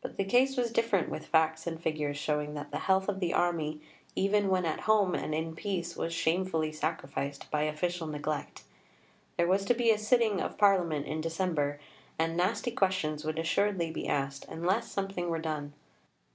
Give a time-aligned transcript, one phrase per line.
[0.00, 3.34] But the case was different with facts and figures showing that the health of the
[3.34, 3.82] Army,
[4.16, 8.62] even when at home and in peace, was shamefully sacrificed by official neglect.
[9.36, 11.78] There was to be a sitting of Parliament in December,
[12.18, 15.74] and nasty questions would assuredly be asked unless something were done.